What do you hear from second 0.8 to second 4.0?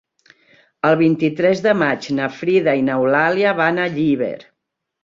El vint-i-tres de maig na Frida i n'Eulàlia van a